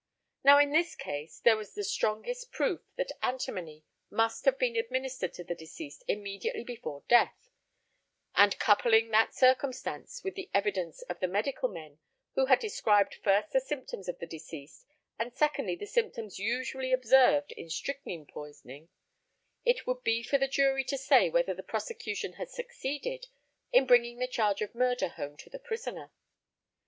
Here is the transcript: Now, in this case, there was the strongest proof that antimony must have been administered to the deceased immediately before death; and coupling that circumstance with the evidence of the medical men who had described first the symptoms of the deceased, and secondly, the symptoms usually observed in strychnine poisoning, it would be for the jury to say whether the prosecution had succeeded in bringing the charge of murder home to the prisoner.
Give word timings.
Now, 0.43 0.57
in 0.57 0.71
this 0.71 0.95
case, 0.95 1.37
there 1.41 1.55
was 1.55 1.75
the 1.75 1.83
strongest 1.83 2.51
proof 2.51 2.81
that 2.97 3.11
antimony 3.21 3.85
must 4.09 4.45
have 4.45 4.57
been 4.57 4.75
administered 4.75 5.31
to 5.35 5.43
the 5.43 5.53
deceased 5.53 6.03
immediately 6.07 6.63
before 6.63 7.03
death; 7.07 7.51
and 8.33 8.57
coupling 8.57 9.11
that 9.11 9.35
circumstance 9.35 10.23
with 10.23 10.33
the 10.33 10.49
evidence 10.55 11.03
of 11.03 11.19
the 11.19 11.27
medical 11.27 11.69
men 11.69 11.99
who 12.33 12.47
had 12.47 12.57
described 12.57 13.13
first 13.23 13.51
the 13.51 13.59
symptoms 13.61 14.09
of 14.09 14.17
the 14.17 14.25
deceased, 14.25 14.87
and 15.19 15.35
secondly, 15.35 15.75
the 15.75 15.85
symptoms 15.85 16.39
usually 16.39 16.91
observed 16.91 17.51
in 17.51 17.69
strychnine 17.69 18.25
poisoning, 18.25 18.89
it 19.65 19.85
would 19.85 20.01
be 20.03 20.23
for 20.23 20.39
the 20.39 20.47
jury 20.47 20.83
to 20.83 20.97
say 20.97 21.29
whether 21.29 21.53
the 21.53 21.61
prosecution 21.61 22.33
had 22.33 22.49
succeeded 22.49 23.27
in 23.71 23.85
bringing 23.85 24.17
the 24.17 24.27
charge 24.27 24.63
of 24.63 24.73
murder 24.73 25.09
home 25.09 25.37
to 25.37 25.47
the 25.47 25.59
prisoner. 25.59 26.11